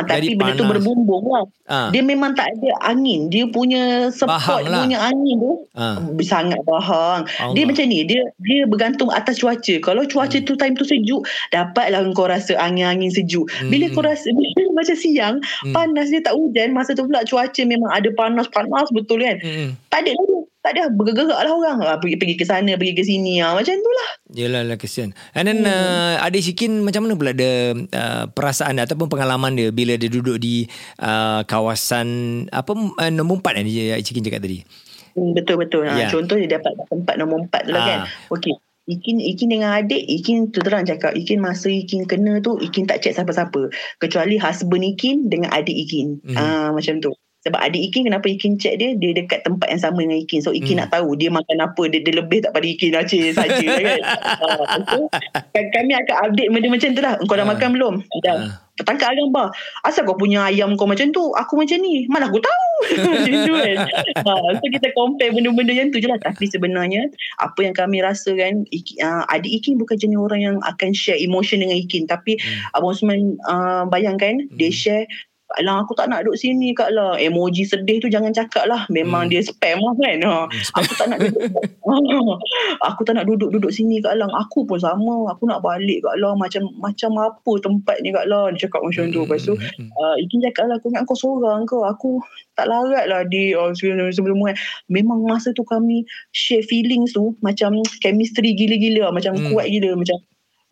Jadi 0.03 0.27
tapi 0.29 0.35
benda 0.35 0.53
tu 0.53 0.63
panas. 0.63 0.71
berbumbung 0.75 1.25
lah. 1.25 1.45
Ah. 1.63 1.87
Dia 1.89 2.01
memang 2.01 2.31
tak 2.33 2.51
ada 2.51 2.69
angin. 2.83 3.27
Dia 3.27 3.47
punya 3.47 4.07
support 4.09 4.35
Bahang 4.35 4.63
lah. 4.67 4.81
punya 4.81 4.99
angin 4.99 5.35
tu 5.37 5.53
Ah. 5.73 5.95
sangat 6.19 6.59
bahang. 6.61 7.23
Allah. 7.39 7.53
Dia 7.53 7.63
macam 7.63 7.85
ni, 7.85 8.03
dia 8.03 8.21
dia 8.39 8.63
bergantung 8.63 9.09
atas 9.09 9.39
cuaca. 9.39 9.75
Kalau 9.79 10.03
cuaca 10.03 10.33
Hmm. 10.33 10.43
tu 10.43 10.53
time 10.53 10.75
tu 10.75 10.83
sejuk, 10.83 11.23
dapatlah 11.49 12.03
kau 12.11 12.27
rasa 12.27 12.53
angin-angin 12.57 13.09
sejuk. 13.09 13.47
Bila 13.63 13.87
Hmm. 13.87 13.93
kau 13.93 14.03
rasa 14.03 14.27
bila 14.29 14.49
macam 14.77 14.95
siang, 14.95 15.35
Hmm. 15.63 15.71
panas 15.71 16.07
dia 16.07 16.19
tak 16.19 16.35
hujan, 16.35 16.71
masa 16.71 16.91
tu 16.91 17.03
pula 17.03 17.23
cuaca 17.23 17.61
memang 17.63 17.89
ada 17.89 18.11
panas-panas 18.11 18.91
betul 18.91 19.19
kan. 19.19 19.39
Hmm. 19.39 19.71
Tak 19.87 20.03
ada 20.03 20.11
lah 20.13 20.42
tak 20.63 20.71
ada 20.73 20.87
bergerak 20.87 21.27
lah 21.35 21.51
orang 21.51 21.77
ah, 21.83 21.99
pergi 21.99 22.15
pergi 22.15 22.35
ke 22.35 22.47
sana 22.47 22.73
pergi 22.73 22.95
ke 22.95 23.03
sini 23.03 23.37
ah 23.37 23.51
macam 23.51 23.75
tu 23.75 23.91
lah 23.91 24.09
Yelah 24.33 24.63
lah 24.63 24.79
kesian. 24.79 25.13
And 25.35 25.45
then 25.45 25.61
uh, 25.61 26.17
adik 26.17 26.41
Shikin 26.41 26.81
macam 26.81 27.05
mana 27.05 27.13
pula 27.13 27.31
ada 27.31 27.51
uh, 27.75 28.23
perasaan 28.25 28.73
dia 28.73 28.87
ataupun 28.87 29.05
pengalaman 29.05 29.53
dia 29.53 29.69
bila 29.69 29.93
dia 29.93 30.09
duduk 30.09 30.39
di 30.39 30.65
uh, 30.97 31.45
kawasan 31.45 32.07
apa 32.49 32.73
uh, 32.73 33.11
nombor 33.11 33.45
4 33.45 33.59
kan 33.59 33.63
dia 33.63 33.93
Shikin 33.99 34.23
cakap 34.23 34.41
tadi. 34.41 34.65
Hmm, 35.13 35.37
betul 35.37 35.61
betul. 35.61 35.85
Ya. 35.85 36.07
Ha, 36.07 36.09
contoh 36.09 36.33
dia 36.33 36.57
dapat 36.57 36.73
tempat 36.87 37.15
nombor 37.15 37.45
empat 37.45 37.61
tu 37.63 37.71
lah 37.71 37.77
Ah. 37.77 37.85
kan. 37.85 37.99
Okey. 38.31 38.55
Ikin 38.83 39.15
Ikin 39.15 39.47
dengan 39.47 39.79
adik 39.79 40.03
Ikin 40.03 40.51
tu 40.51 40.59
terang 40.59 40.83
cakap 40.83 41.15
Ikin 41.15 41.39
masa 41.39 41.71
Ikin 41.71 42.03
kena 42.03 42.43
tu 42.43 42.59
Ikin 42.59 42.83
tak 42.83 42.99
check 42.99 43.15
siapa-siapa 43.15 43.71
kecuali 43.95 44.35
husband 44.35 44.83
Ikin 44.83 45.31
dengan 45.31 45.55
adik 45.55 45.71
Ikin 45.71 46.19
Mhm. 46.19 46.35
ah 46.35 46.67
macam 46.75 46.99
tu 46.99 47.15
sebab 47.43 47.59
adik 47.59 47.91
Ikin 47.91 48.07
kenapa 48.07 48.23
Ikin 48.25 48.55
check 48.55 48.75
dia? 48.75 48.95
Dia 48.95 49.11
dekat 49.13 49.43
tempat 49.43 49.67
yang 49.67 49.81
sama 49.81 49.99
dengan 49.99 50.15
Ikin. 50.17 50.39
So 50.39 50.49
Ikin 50.49 50.75
Hmm. 50.75 50.87
nak 50.87 50.95
tahu 50.95 51.11
dia 51.13 51.27
makan 51.27 51.59
apa. 51.59 51.83
Dia, 51.85 51.99
dia 51.99 52.15
lebih 52.15 52.39
tak 52.39 52.51
pada 52.51 52.63
Ikin 52.63 52.95
Aceh 52.95 53.19
saja 53.37 53.67
kan? 53.67 53.99
Ah, 54.39 54.79
so, 54.81 55.05
kan- 55.51 55.71
kami 55.73 55.91
akan 55.93 56.15
update 56.23 56.49
benda 56.49 56.67
macam 56.67 56.89
tu 56.89 57.01
lah. 57.03 57.13
Kau 57.21 57.35
dah 57.35 57.43
Ah. 57.43 57.51
makan 57.51 57.69
belum? 57.71 57.93
Dah. 58.21 58.35
Ah. 58.39 58.51
Tangkap 58.73 59.13
gambar 59.13 59.53
Asal 59.85 60.01
kau 60.01 60.17
punya 60.17 60.49
ayam 60.49 60.73
kau 60.73 60.89
macam 60.89 61.05
tu 61.09 61.21
Aku 61.31 61.53
macam 61.53 61.77
ni. 61.77 62.09
Mana 62.09 62.25
aku 62.25 62.41
tahu. 62.41 62.65
Macam 63.05 63.33
tu 63.45 63.53
kan? 63.53 63.77
Ha, 64.17 64.31
So 64.55 64.65
kita 64.65 64.87
compare 64.91 65.29
benda-benda 65.29 65.71
yang 65.71 65.87
tu 65.87 65.99
je 65.99 66.09
lah. 66.09 66.17
Tapi 66.17 66.47
sebenarnya 66.47 67.05
Apa 67.37 67.61
yang 67.61 67.71
kami 67.71 68.01
rasa 68.01 68.33
kan 68.33 68.65
Iki, 68.65 68.97
uh, 68.99 69.29
Adik 69.29 69.61
Ikin 69.61 69.77
bukan 69.77 69.93
jenis 69.95 70.17
orang 70.17 70.41
yang 70.41 70.55
Akan 70.63 70.89
share 70.91 71.15
emotion 71.15 71.59
dengan 71.59 71.77
Ikin. 71.77 72.07
Tapi 72.07 72.33
Hmm. 72.35 72.73
Abang 72.73 72.91
Osman 72.91 73.19
uh, 73.43 73.85
Bayangkan 73.85 74.49
Dia 74.49 74.67
Hmm. 74.67 74.75
share 74.75 75.05
Kak 75.53 75.61
Lang 75.61 75.85
aku 75.85 75.93
tak 75.93 76.09
nak 76.09 76.25
duduk 76.25 76.33
sini 76.35 76.73
Kak 76.73 76.89
Lang. 76.89 77.13
Emoji 77.15 77.61
sedih 77.61 78.01
tu 78.01 78.09
jangan 78.09 78.33
cakap 78.33 78.65
lah. 78.65 78.89
Memang 78.89 79.29
Hmm. 79.29 79.31
dia 79.31 79.45
spam 79.45 79.77
lah 79.77 79.93
kan. 79.95 80.17
Ha. 80.25 80.33
Aku 80.81 80.91
tak 80.97 81.07
nak 81.13 81.19
duduk. 81.21 81.45
aku 82.89 83.01
tak 83.05 83.13
nak 83.13 83.25
duduk-duduk 83.29 83.69
sini 83.69 84.01
Kak 84.01 84.17
Lang. 84.17 84.33
Aku 84.33 84.65
pun 84.65 84.81
sama. 84.81 85.29
Aku 85.29 85.45
nak 85.45 85.61
balik 85.61 86.01
Kak 86.01 86.17
Lang. 86.17 86.41
Macam 86.41 86.73
macam 86.81 87.13
apa 87.21 87.51
tempat 87.61 88.01
ni 88.01 88.09
Kak 88.09 88.25
Lang. 88.25 88.57
Dia 88.57 88.65
cakap 88.65 88.81
macam 88.81 89.13
tu. 89.13 89.21
Lepas 89.23 89.45
tu 89.45 89.53
Hmm. 89.53 89.89
uh, 89.95 90.15
Ikin 90.17 90.41
cakap 90.41 90.65
lah 90.67 90.81
aku 90.81 90.89
ingat 90.89 91.05
kau 91.05 91.13
seorang 91.13 91.63
ke 91.63 91.77
aku 91.77 92.17
tak 92.53 92.69
larat 92.69 93.09
lah 93.09 93.25
di 93.25 93.53
oh, 93.53 93.73
sebelum 93.73 94.13
sebelum 94.13 94.37
kan 94.45 94.53
memang 94.85 95.25
masa 95.25 95.49
tu 95.53 95.65
kami 95.65 96.05
share 96.33 96.61
feelings 96.61 97.13
tu 97.13 97.33
macam 97.41 97.81
chemistry 98.01 98.53
gila-gila 98.53 99.09
macam 99.09 99.33
Hmm. 99.33 99.49
hmm. 99.49 99.53
kuat 99.53 99.65
gila 99.69 99.97
macam 99.97 100.17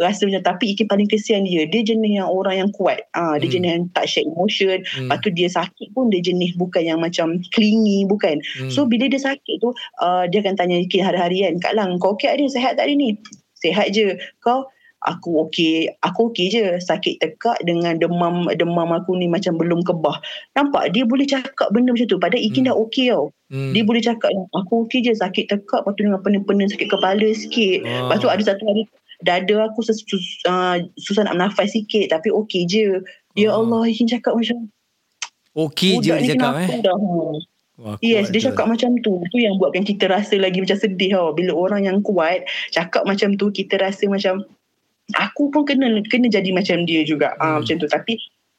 rasa 0.01 0.25
macam 0.25 0.41
tapi 0.41 0.73
Ikin 0.73 0.87
paling 0.87 1.05
kesian 1.05 1.45
dia. 1.45 1.63
Dia 1.63 1.81
jenis 1.81 2.17
yang 2.17 2.27
orang 2.27 2.55
yang 2.57 2.71
kuat. 2.73 3.05
Ah 3.13 3.37
dia 3.37 3.47
Hmm. 3.47 3.55
jenis 3.55 3.69
yang 3.69 3.83
tak 3.93 4.05
share 4.05 4.25
emotion. 4.25 4.77
Hmm. 4.83 5.07
lepas 5.07 5.17
tu 5.21 5.29
dia 5.29 5.47
sakit 5.47 5.87
pun 5.91 6.09
dia 6.09 6.19
jenis 6.19 6.51
bukan 6.55 6.81
yang 6.81 6.99
macam 6.99 7.37
clingy 7.51 8.03
bukan. 8.03 8.41
Hmm. 8.57 8.67
so 8.67 8.83
bila 8.83 9.05
dia 9.05 9.19
sakit 9.19 9.55
tu 9.59 9.69
uh, 9.99 10.23
dia 10.25 10.41
akan 10.41 10.55
tanya 10.55 10.77
Ikin 10.77 11.01
hari-hari 11.01 11.43
kan 11.43 11.55
Kak 11.61 11.73
Lang 11.77 11.95
kau 11.97 12.13
okey 12.13 12.27
tak 12.27 12.37
dia? 12.37 12.47
Sihat 12.49 12.71
tak 12.75 12.89
hari 12.89 12.95
ni? 12.95 13.09
Sihat 13.55 13.93
je. 13.93 14.17
Kau? 14.39 14.65
Aku 15.01 15.49
okey. 15.49 15.89
Aku 16.01 16.29
okey 16.29 16.49
je. 16.49 16.77
Sakit 16.77 17.17
tekak 17.17 17.57
dengan 17.61 17.97
demam 17.97 18.45
demam 18.53 18.85
aku 18.91 19.17
ni 19.17 19.25
macam 19.25 19.57
belum 19.57 19.81
kebah. 19.81 20.21
Nampak 20.53 20.93
dia 20.93 21.01
boleh 21.03 21.25
cakap 21.25 21.73
benda 21.73 21.89
macam 21.89 22.05
tu. 22.05 22.21
Padahal 22.21 22.37
Ikin 22.37 22.65
Hmm. 22.65 22.69
dah 22.69 22.77
okey 22.85 23.09
tau. 23.09 23.33
Hmm. 23.49 23.73
dia 23.73 23.81
boleh 23.81 23.99
cakap 23.99 24.29
aku 24.53 24.85
okey 24.85 25.01
je. 25.01 25.11
Sakit 25.11 25.49
tekak 25.49 25.81
lepas 25.81 25.93
tu 25.93 26.05
dengan 26.05 26.21
pening-pening 26.21 26.69
sakit 26.69 26.85
kepala 26.87 27.27
sikit. 27.33 27.81
Ah. 27.81 28.07
lepas 28.07 28.17
tu 28.17 28.29
ada 28.29 28.43
satu 28.45 28.61
hari 28.63 28.85
dada 29.21 29.65
aku 29.65 29.81
sus, 29.81 30.01
sus, 30.01 30.21
uh, 30.43 30.77
susah 30.95 31.23
nak 31.23 31.33
bernafas 31.35 31.71
sikit 31.71 32.09
tapi 32.09 32.29
okey 32.29 32.65
je 32.65 32.99
ya 33.33 33.49
Ah. 33.49 33.57
Allah 33.57 33.85
Ikin 33.85 34.05
cakap 34.07 34.33
macam 34.33 34.67
Okey 35.51 35.99
je 35.99 36.11
dia 36.13 36.31
cakap 36.31 36.63
eh. 36.63 36.79
dah. 36.79 36.95
Wah, 37.75 37.97
Yes, 37.99 38.29
dia 38.29 38.39
cakap 38.41 38.67
macam 38.67 38.93
tu. 38.99 39.19
Tu 39.27 39.41
yang 39.41 39.57
buatkan 39.57 39.81
kita 39.81 40.05
rasa 40.05 40.37
lagi 40.37 40.57
macam 40.57 40.77
sedih 40.77 41.11
tau. 41.11 41.33
Bila 41.33 41.51
orang 41.51 41.83
yang 41.83 41.99
kuat 41.99 42.43
cakap 42.69 43.03
macam 43.03 43.35
tu, 43.35 43.49
kita 43.49 43.75
rasa 43.75 44.05
macam 44.05 44.45
aku 45.11 45.49
pun 45.49 45.65
kena 45.65 45.89
kena 46.05 46.29
jadi 46.29 46.49
macam 46.49 46.85
dia 46.85 47.03
juga. 47.03 47.35
Ah 47.35 47.57
Hmm. 47.57 47.57
macam 47.59 47.75
tu. 47.77 47.87
Tapi 47.87 48.15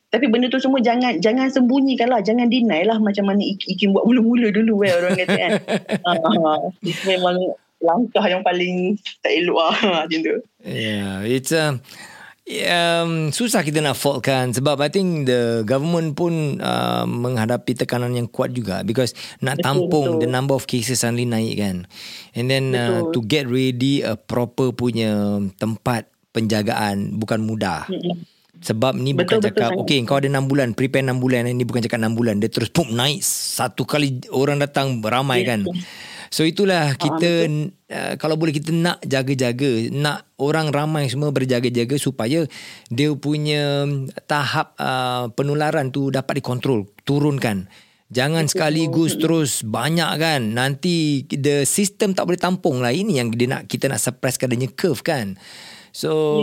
tapi 0.08 0.28
benda 0.28 0.44
tu 0.46 0.58
semua 0.58 0.76
jangan 0.78 1.16
jangan 1.16 1.48
sembunyikan 1.48 2.04
lah. 2.06 2.20
Jangan 2.20 2.44
deny 2.46 2.84
lah 2.84 2.98
macam 2.98 3.24
mana 3.24 3.40
Ik- 3.40 3.64
Ikin 3.64 3.96
buat 3.96 4.04
mula-mula 4.04 4.50
dulu 4.50 4.82
kan 4.82 4.92
orang 4.98 5.12
kata 5.16 5.32
kan. 5.34 5.50
itu 6.82 7.02
memang 7.08 7.36
langkah 7.82 8.24
yang 8.24 8.40
paling 8.40 8.94
tak 9.20 9.34
elok 9.34 9.58
lah 9.58 9.76
macam 10.06 10.18
tu. 10.22 10.36
Yeah, 10.62 11.26
it's 11.26 11.50
uh, 11.50 11.82
um, 12.46 13.30
susah 13.30 13.62
kita 13.62 13.78
nak 13.78 13.94
faultkan 13.94 14.50
sebab 14.50 14.78
I 14.78 14.90
think 14.90 15.26
the 15.26 15.62
government 15.62 16.14
pun 16.14 16.58
uh, 16.58 17.06
menghadapi 17.06 17.74
tekanan 17.74 18.14
yang 18.14 18.26
kuat 18.26 18.50
juga 18.52 18.82
because 18.82 19.14
nak 19.38 19.58
Betul, 19.58 19.66
tampung 19.66 20.06
betul. 20.16 20.22
the 20.22 20.28
number 20.30 20.54
of 20.54 20.66
cases 20.66 21.02
suddenly 21.02 21.26
naik 21.26 21.58
kan 21.58 21.86
and 22.34 22.46
then 22.46 22.74
uh, 22.74 23.06
Betul. 23.06 23.12
to 23.14 23.18
get 23.26 23.44
ready 23.46 24.02
a 24.02 24.14
proper 24.14 24.70
punya 24.70 25.38
tempat 25.56 26.10
penjagaan 26.32 27.18
bukan 27.18 27.44
mudah 27.44 27.86
Mm-mm. 27.86 28.24
sebab 28.58 28.96
ni 28.96 29.12
Betul, 29.12 29.22
bukan 29.22 29.38
betul 29.38 29.46
cakap 29.52 29.70
sangat. 29.74 29.82
okay 29.84 29.98
kau 30.02 30.18
ada 30.18 30.28
6 30.28 30.50
bulan 30.50 30.68
prepare 30.72 31.04
6 31.06 31.22
bulan 31.22 31.40
ni 31.46 31.64
bukan 31.64 31.82
cakap 31.82 31.98
6 32.00 32.18
bulan 32.18 32.34
dia 32.40 32.50
terus 32.50 32.70
pum 32.70 32.88
naik 32.90 33.20
satu 33.22 33.84
kali 33.84 34.22
orang 34.32 34.58
datang 34.58 34.98
ramai 34.98 35.42
Yes, 35.42 35.48
kan. 35.48 35.60
So 36.32 36.48
itulah 36.48 36.96
kita 36.96 37.44
uh, 37.92 38.14
kalau 38.16 38.40
boleh 38.40 38.56
kita 38.56 38.72
nak 38.72 39.04
jaga-jaga 39.04 39.92
nak 39.92 40.32
orang 40.40 40.72
ramai 40.72 41.12
semua 41.12 41.28
berjaga-jaga 41.28 42.00
supaya 42.00 42.48
dia 42.88 43.12
punya 43.12 43.84
tahap 44.24 44.72
uh, 44.80 45.28
penularan 45.36 45.92
tu 45.92 46.08
dapat 46.08 46.40
dikontrol 46.40 46.88
turunkan 47.04 47.68
Jangan 48.12 48.44
sekaligus 48.44 49.16
terus 49.16 49.64
banyak 49.64 50.20
kan. 50.20 50.52
Nanti 50.52 51.24
the 51.32 51.64
system 51.64 52.12
tak 52.12 52.28
boleh 52.28 52.36
tampung 52.36 52.84
lah. 52.84 52.92
Ini 52.92 53.24
yang 53.24 53.32
dia 53.32 53.48
nak 53.48 53.72
kita 53.72 53.88
nak 53.88 54.04
suppresskan 54.04 54.52
adanya 54.52 54.68
curve 54.68 55.00
kan. 55.00 55.40
So 55.96 56.36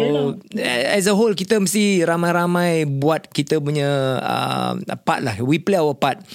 yeah. 0.50 0.98
as 0.98 1.06
a 1.06 1.14
whole 1.14 1.38
kita 1.38 1.62
mesti 1.62 2.02
ramai-ramai 2.06 2.90
buat 2.90 3.30
kita 3.30 3.62
punya 3.62 4.18
uh, 4.18 4.74
part 5.06 5.22
lah. 5.22 5.38
We 5.46 5.62
play 5.62 5.78
our 5.78 5.94
part 5.94 6.26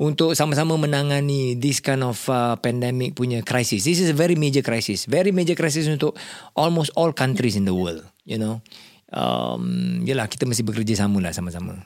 untuk 0.00 0.32
sama-sama 0.32 0.80
menangani 0.80 1.60
this 1.60 1.84
kind 1.84 2.00
of 2.00 2.16
uh, 2.32 2.56
pandemic 2.56 3.12
punya 3.12 3.44
crisis. 3.44 3.84
This 3.84 4.00
is 4.00 4.08
a 4.08 4.16
very 4.16 4.32
major 4.32 4.64
crisis. 4.64 5.04
Very 5.04 5.28
major 5.28 5.52
crisis 5.52 5.84
untuk 5.92 6.16
almost 6.56 6.88
all 6.96 7.12
countries 7.12 7.52
in 7.52 7.68
the 7.68 7.76
world. 7.76 8.00
You 8.24 8.40
know. 8.40 8.64
Um, 9.12 10.00
yelah 10.06 10.24
kita 10.30 10.48
mesti 10.48 10.64
bekerja 10.64 11.04
sama 11.04 11.20
lah 11.20 11.36
sama-sama. 11.36 11.84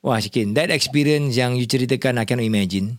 Wah 0.00 0.16
Syikin, 0.22 0.56
that 0.56 0.72
experience 0.72 1.36
yang 1.36 1.58
you 1.58 1.68
ceritakan 1.68 2.16
I 2.16 2.24
cannot 2.24 2.48
imagine. 2.48 2.96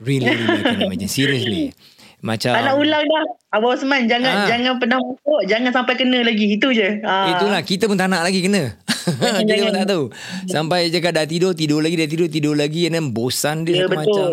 Really, 0.00 0.32
really 0.32 0.60
I 0.60 0.64
cannot 0.64 0.88
imagine. 0.88 1.10
Seriously. 1.12 1.76
Macam 2.24 2.56
Tak 2.56 2.64
nak 2.64 2.80
ulang 2.80 3.04
dah. 3.04 3.24
Abang 3.52 3.76
Osman 3.76 4.08
jangan 4.08 4.48
jangan 4.48 4.80
pernah 4.80 4.96
masuk. 4.96 5.40
Jangan 5.44 5.70
sampai 5.76 5.94
kena 6.00 6.24
lagi. 6.24 6.56
Itu 6.56 6.72
je. 6.72 7.04
Ah. 7.04 7.36
Itulah 7.36 7.60
kita 7.60 7.84
pun 7.84 8.00
tak 8.00 8.08
nak 8.08 8.24
lagi 8.24 8.40
kena. 8.40 8.80
Kita 9.04 9.52
pun 9.64 9.74
tak 9.80 9.88
tahu. 9.88 10.04
Sampai 10.48 10.88
cakap 10.88 11.12
dah 11.14 11.26
tidur, 11.28 11.52
tidur 11.52 11.80
lagi, 11.84 11.96
dah 11.96 12.08
tidur, 12.08 12.28
tidur 12.28 12.54
lagi. 12.56 12.88
And 12.88 12.94
then 12.96 13.06
bosan 13.12 13.68
dia 13.68 13.84
satu 13.84 13.92
betul. 13.92 14.00
macam. 14.00 14.28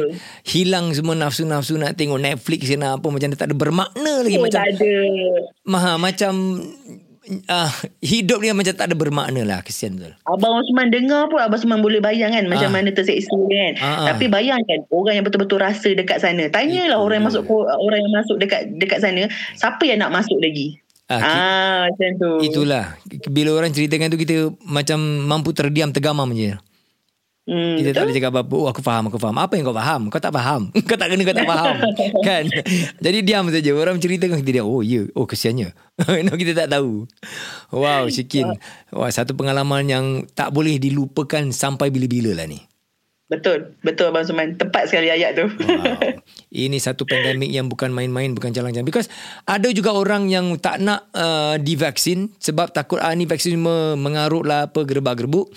Hilang 0.47 0.85
semua 0.95 1.15
nafsu-nafsu 1.19 1.75
nak 1.75 1.95
tengok 1.95 2.19
Netflix 2.19 2.65
ke 2.65 2.75
nak 2.79 2.99
apa. 2.99 3.07
Macam 3.11 3.27
dia 3.31 3.37
tak 3.39 3.49
ada 3.51 3.55
bermakna 3.57 4.13
lagi. 4.23 4.37
Oh, 4.39 4.43
macam 4.43 4.59
tak 4.63 4.67
ada. 4.79 4.93
Maha, 5.67 5.93
macam 5.99 6.33
uh, 7.47 7.71
hidup 8.01 8.41
dia 8.41 8.51
macam 8.51 8.73
tak 8.73 8.87
ada 8.89 8.95
bermakna 8.97 9.41
lah. 9.45 9.59
Kesian 9.61 9.95
betul. 9.97 10.13
Abang 10.25 10.57
Osman 10.57 10.89
dengar 10.89 11.29
pun 11.29 11.39
Abang 11.39 11.59
Osman 11.61 11.79
boleh 11.79 12.01
bayang 12.01 12.33
kan 12.33 12.45
macam 12.49 12.73
Ah. 12.73 12.75
mana 12.81 12.89
terseksa 12.91 13.29
kan. 13.29 13.73
Ah, 13.79 13.85
ah. 13.85 14.05
Tapi 14.13 14.25
bayangkan 14.27 14.83
orang 14.89 15.21
yang 15.21 15.25
betul-betul 15.25 15.61
rasa 15.61 15.93
dekat 15.93 16.19
sana. 16.19 16.49
Tanyalah 16.49 16.97
Itu 16.97 17.05
orang 17.05 17.17
yang 17.21 17.27
masuk 17.29 17.43
orang 17.77 17.99
yang 18.01 18.13
masuk 18.13 18.37
dekat 18.41 18.61
dekat 18.75 18.99
sana, 18.99 19.29
siapa 19.55 19.83
yang 19.85 20.01
nak 20.01 20.11
masuk 20.11 20.37
lagi? 20.41 20.80
Ah, 21.11 21.21
Ah, 21.21 21.79
macam 21.91 22.09
tu. 22.15 22.31
Itulah. 22.47 22.95
Bila 23.27 23.49
orang 23.51 23.75
ceritakan 23.75 24.07
tu 24.07 24.15
kita 24.15 24.35
macam 24.63 24.97
mampu 25.27 25.51
terdiam 25.51 25.91
tergamam 25.91 26.31
je. 26.31 26.55
Hmm, 27.41 27.73
Kita 27.73 27.89
tak 27.89 27.91
betul? 27.91 28.03
boleh 28.05 28.15
cakap 28.15 28.31
apa-apa. 28.31 28.55
Oh 28.55 28.67
aku 28.69 28.81
faham, 28.85 29.03
aku 29.09 29.17
faham. 29.17 29.37
Apa 29.41 29.53
yang 29.57 29.65
kau 29.65 29.73
faham? 29.73 30.01
Kau 30.07 30.21
tak 30.21 30.31
faham. 30.31 30.61
kau 30.87 30.95
tak 30.95 31.07
kena, 31.09 31.21
kau 31.25 31.35
tak 31.35 31.49
faham. 31.49 31.75
kan? 32.27 32.43
Jadi 33.01 33.17
diam 33.25 33.45
saja. 33.49 33.71
Orang 33.73 33.97
ceritakan 33.97 34.39
kita 34.39 34.61
dia, 34.61 34.63
oh 34.63 34.79
ya, 34.79 35.09
oh 35.17 35.25
kesiannya. 35.25 35.73
no, 36.29 36.37
kita 36.37 36.53
tak 36.55 36.69
tahu. 36.69 37.09
Wow, 37.73 38.07
Syikin. 38.07 38.55
Wah, 38.93 39.09
satu 39.09 39.33
pengalaman 39.33 39.83
yang 39.83 40.05
tak 40.31 40.53
boleh 40.53 40.77
dilupakan 40.77 41.49
sampai 41.49 41.89
bila-bila 41.89 42.37
lah 42.37 42.45
ni. 42.45 42.61
Betul. 43.31 43.79
Betul 43.79 44.11
Abang 44.11 44.27
Osman. 44.27 44.59
Tepat 44.59 44.91
sekali 44.91 45.07
ayat 45.07 45.39
tu. 45.39 45.47
Wow. 45.47 46.19
Ini 46.51 46.75
satu 46.83 47.07
pandemik 47.07 47.47
yang 47.47 47.71
bukan 47.71 47.87
main-main, 47.95 48.35
bukan 48.35 48.51
jalan-jalan. 48.51 48.83
Because 48.83 49.07
ada 49.47 49.71
juga 49.71 49.95
orang 49.95 50.27
yang 50.27 50.59
tak 50.59 50.83
nak 50.83 51.07
uh, 51.15 51.55
divaksin 51.55 52.35
sebab 52.43 52.75
takut 52.75 52.99
ah 52.99 53.15
ni 53.15 53.23
vaksin 53.23 53.55
mengarut 53.95 54.43
lah 54.43 54.67
apa 54.67 54.83
gerbak-gerbuk. 54.83 55.47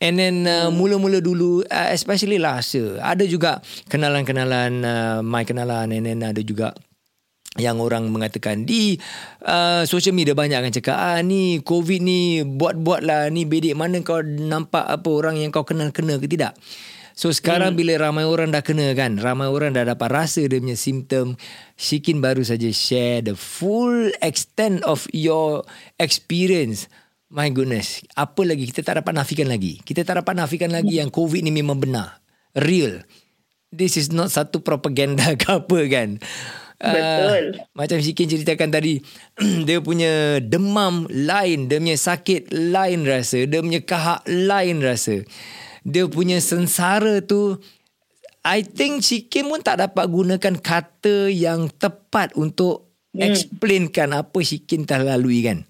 And 0.00 0.16
then 0.16 0.48
uh, 0.48 0.72
mula-mula 0.72 1.20
dulu, 1.20 1.68
uh, 1.68 1.88
especially 1.92 2.40
last 2.40 2.72
year, 2.72 2.96
ada 3.04 3.28
juga 3.28 3.60
kenalan-kenalan, 3.92 4.72
uh, 4.80 5.18
my 5.20 5.44
kenalan 5.44 5.92
and 5.92 6.08
then 6.08 6.24
ada 6.24 6.40
juga 6.40 6.72
yang 7.58 7.82
orang 7.82 8.06
mengatakan 8.08 8.62
di 8.62 8.96
uh, 9.42 9.82
social 9.84 10.14
media 10.14 10.32
banyak 10.32 10.62
akan 10.62 10.72
cakap 10.72 10.94
ah 10.94 11.18
ni 11.20 11.58
covid 11.66 11.98
ni 11.98 12.46
buat-buat 12.46 13.02
lah 13.02 13.26
ni 13.34 13.48
bedik 13.48 13.74
mana 13.74 13.98
kau 14.06 14.22
nampak 14.22 14.86
apa 14.86 15.08
orang 15.10 15.42
yang 15.42 15.50
kau 15.50 15.66
kenal-kenal 15.66 16.22
ke 16.22 16.30
tidak 16.30 16.54
So 17.18 17.34
sekarang 17.34 17.74
hmm. 17.74 17.78
bila 17.82 17.92
ramai 17.98 18.22
orang 18.22 18.54
dah 18.54 18.62
kena 18.62 18.94
kan 18.94 19.18
Ramai 19.18 19.50
orang 19.50 19.74
dah 19.74 19.82
dapat 19.82 20.06
rasa 20.06 20.46
dia 20.46 20.62
punya 20.62 20.78
simptom 20.78 21.34
Shikin 21.74 22.22
baru 22.22 22.46
saja 22.46 22.70
share 22.70 23.26
the 23.26 23.34
full 23.34 24.14
extent 24.22 24.86
of 24.86 25.10
your 25.10 25.66
experience. 25.98 26.86
My 27.26 27.50
goodness 27.50 28.06
Apa 28.14 28.46
lagi? 28.46 28.70
Kita 28.70 28.86
tak 28.86 29.02
dapat 29.02 29.18
nafikan 29.18 29.50
lagi. 29.50 29.82
Kita 29.82 30.06
tak 30.06 30.22
dapat 30.22 30.38
nafikan 30.38 30.70
lagi 30.70 31.02
yang 31.02 31.10
COVID 31.10 31.42
ni 31.42 31.50
memang 31.50 31.82
benar. 31.82 32.22
Real. 32.54 33.02
This 33.74 33.98
is 33.98 34.14
not 34.14 34.30
satu 34.30 34.62
propaganda 34.62 35.34
ke 35.42 35.58
apa 35.58 35.78
kan. 35.90 36.22
Betul. 36.78 37.58
Uh, 37.58 37.74
macam 37.74 37.98
Shikin 37.98 38.30
ceritakan 38.30 38.70
tadi 38.70 39.02
Dia 39.66 39.82
punya 39.82 40.38
demam 40.38 41.10
lain 41.10 41.66
Dia 41.66 41.82
punya 41.82 41.98
sakit 41.98 42.54
lain 42.54 43.02
rasa 43.02 43.50
Dia 43.50 43.58
punya 43.58 43.82
kahak 43.82 44.22
lain 44.30 44.78
rasa 44.78 45.26
Dia 45.86 46.06
punya 46.10 46.38
sengsara 46.42 47.22
tu 47.22 47.58
I 48.46 48.64
think 48.64 49.04
Shikin 49.04 49.50
pun 49.50 49.60
tak 49.60 49.82
dapat 49.82 50.08
gunakan 50.08 50.54
kata 50.58 51.28
yang 51.28 51.68
tepat 51.74 52.32
Untuk 52.38 52.88
Hmm. 53.08 53.24
explainkan 53.24 54.12
apa 54.12 54.38
Shikin 54.44 54.84
telah 54.84 55.16
lalui 55.16 55.40
kan 55.40 55.64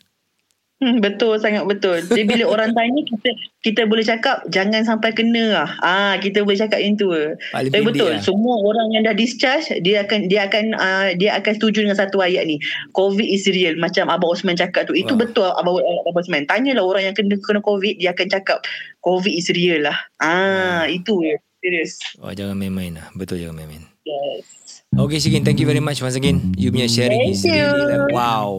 Hmm, 0.78 1.02
betul 1.02 1.34
sangat 1.42 1.66
betul. 1.66 2.06
Jadi 2.06 2.22
bila 2.22 2.46
orang 2.54 2.70
tanya 2.70 3.02
kita 3.02 3.30
kita 3.66 3.82
boleh 3.90 4.06
cakap 4.06 4.46
jangan 4.46 4.86
sampai 4.86 5.10
kena 5.10 5.50
lah. 5.50 5.70
Ah 5.82 6.14
kita 6.22 6.46
boleh 6.46 6.54
cakap 6.54 6.78
yang 6.78 6.94
tu. 6.94 7.10
Paling 7.50 7.74
Tapi 7.74 7.82
betul 7.82 8.14
lah. 8.14 8.22
semua 8.22 8.62
orang 8.62 8.94
yang 8.94 9.02
dah 9.02 9.10
discharge 9.10 9.74
dia 9.82 10.06
akan 10.06 10.30
dia 10.30 10.46
akan 10.46 10.78
uh, 10.78 11.10
dia 11.18 11.34
akan 11.34 11.52
setuju 11.58 11.82
dengan 11.82 11.98
satu 11.98 12.22
ayat 12.22 12.46
ni. 12.46 12.62
COVID 12.94 13.26
is 13.26 13.42
real 13.50 13.74
macam 13.74 14.06
Abang 14.06 14.30
Osman 14.30 14.54
cakap 14.54 14.86
tu. 14.86 14.94
Itu 14.94 15.18
Wah. 15.18 15.26
betul 15.26 15.50
Abang 15.50 15.82
Abang 15.82 16.22
Osman. 16.22 16.46
Tanyalah 16.46 16.86
orang 16.86 17.10
yang 17.10 17.14
kena 17.18 17.34
kena 17.42 17.58
COVID 17.58 17.98
dia 17.98 18.14
akan 18.14 18.26
cakap 18.30 18.62
COVID 19.02 19.34
is 19.34 19.50
real 19.50 19.82
lah. 19.82 19.98
Ah 20.22 20.86
itu 20.86 21.26
ya. 21.26 21.42
Serius. 21.58 21.98
Oh, 22.22 22.30
jangan 22.30 22.54
main-main 22.54 22.94
lah. 22.94 23.10
Betul 23.18 23.42
jangan 23.42 23.58
main-main. 23.58 23.82
Yes. 24.06 24.57
Okay 24.98 25.18
Shikin 25.22 25.46
Thank 25.46 25.62
you 25.62 25.68
very 25.70 25.78
much 25.78 26.02
once 26.02 26.18
again. 26.18 26.50
You 26.58 26.74
punya 26.74 26.90
sharing 26.90 27.22
Thank 27.22 27.38
is 27.38 27.46
really 27.46 27.62
you. 27.62 27.86
like, 27.86 28.10
Wow. 28.10 28.58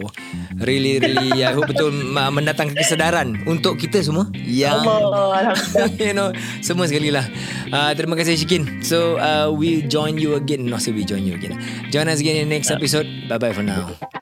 Really 0.59 0.99
really 1.03 1.43
I 1.43 1.51
hope 1.51 1.67
betul 1.67 1.91
Mendatangkan 2.39 2.79
kesedaran 2.79 3.43
Untuk 3.43 3.75
kita 3.75 3.99
semua. 3.99 4.31
Yang 4.33 4.87
Allah 4.87 5.51
you 5.99 6.15
know 6.15 6.31
Semua 6.63 6.87
sekali 6.87 7.11
lah. 7.11 7.27
Uh, 7.69 7.91
Terima 7.91 8.15
kasih 8.15 8.39
Shikin 8.39 8.79
So 8.81 9.19
uh, 9.19 9.51
we 9.51 9.83
join 9.83 10.15
you 10.15 10.39
again. 10.39 10.67
Not 10.71 10.79
say 10.79 10.95
we 10.95 11.03
join 11.03 11.27
you 11.27 11.35
again. 11.35 11.59
Join 11.91 12.07
us 12.07 12.23
again 12.23 12.39
in 12.39 12.47
the 12.47 12.53
next 12.55 12.71
episode. 12.71 13.05
Bye 13.27 13.37
bye 13.37 13.51
for 13.51 13.63
now 13.65 14.18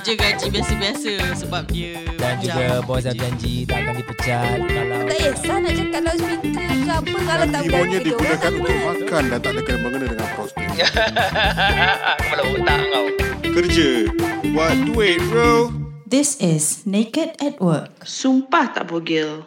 Je 0.00 0.16
gaji 0.16 0.46
biasa-biasa 0.48 1.12
sebab 1.36 1.68
dia 1.68 2.00
Dan 2.16 2.40
juga 2.40 2.80
bos 2.80 3.04
dah 3.04 3.12
janji 3.12 3.68
Tak 3.68 3.84
akan 3.84 3.94
dipecat 4.00 4.56
Kalau 4.64 4.98
Tak 5.04 5.16
kisah 5.20 5.56
nak 5.60 5.72
cakap 5.76 6.00
loudspeaker 6.00 6.64
ke 6.64 6.92
apa 6.92 7.18
Kalau 7.20 7.46
tak 7.52 7.60
Ibunya 7.60 7.76
berani 7.76 7.98
digunakan 8.00 8.50
untuk 8.56 8.78
makan 8.80 9.22
dan 9.28 9.38
tak 9.44 9.50
ada 9.52 9.60
kena 9.60 9.78
mengena 9.84 10.06
dengan 10.08 10.28
prostit. 10.32 10.66
Kepala 12.24 12.42
otak 12.48 12.80
kau 12.88 13.06
Kerja. 13.52 13.90
Buat 14.56 14.76
duit 14.88 15.20
bro. 15.28 15.52
This 16.08 16.40
is 16.40 16.88
Naked 16.88 17.36
at 17.40 17.60
Work. 17.60 18.08
Sumpah 18.08 18.72
tak 18.72 18.88
bogel. 18.88 19.44